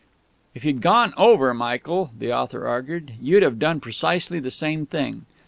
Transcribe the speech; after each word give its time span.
"If 0.55 0.65
you'd 0.65 0.81
gone 0.81 1.13
over, 1.15 1.53
Michael," 1.53 2.09
that 2.17 2.33
author 2.35 2.65
argued, 2.67 3.13
"you'd 3.21 3.43
have 3.43 3.59
done 3.59 3.79
precisely 3.79 4.39
the 4.39 4.49
same 4.49 4.87
thing. 4.87 5.27